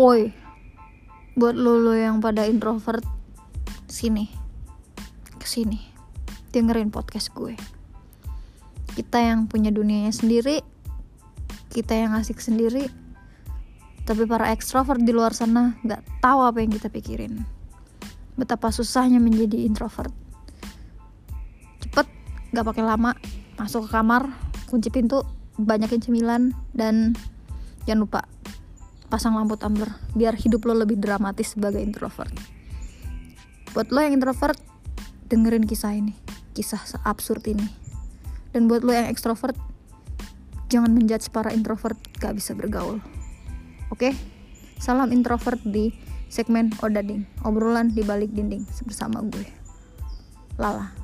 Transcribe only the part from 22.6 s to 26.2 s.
pakai lama masuk ke kamar kunci pintu banyakin